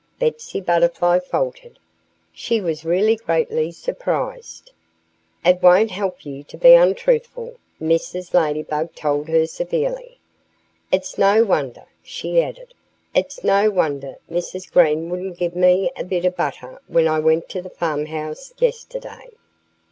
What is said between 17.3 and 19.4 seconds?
to the farmhouse yesterday.